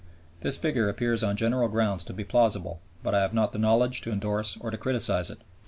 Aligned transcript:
This 0.39 0.57
figure 0.57 0.89
appears 0.89 1.21
on 1.23 1.35
general 1.35 1.67
grounds 1.67 2.03
to 2.05 2.13
be 2.13 2.23
plausible, 2.23 2.79
but 3.03 3.13
I 3.13 3.21
have 3.21 3.35
not 3.35 3.51
the 3.53 3.59
knowledge 3.59 4.01
to 4.01 4.11
endorse 4.11 4.57
or 4.59 4.71
to 4.71 4.77
criticize 4.79 5.29
it. 5.29 5.41